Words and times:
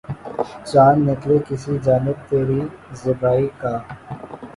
چاند 0.69 0.99
نکلے 1.07 1.37
کسی 1.47 1.73
جانب 1.85 2.17
تری 2.27 2.59
زیبائی 2.99 3.47
کا 3.59 3.73